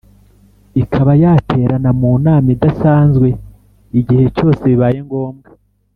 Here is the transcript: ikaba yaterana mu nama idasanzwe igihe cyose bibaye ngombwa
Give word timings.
ikaba 0.81 1.11
yaterana 1.23 1.91
mu 1.99 2.11
nama 2.25 2.47
idasanzwe 2.55 3.27
igihe 3.99 4.25
cyose 4.37 4.63
bibaye 4.71 4.99
ngombwa 5.07 5.47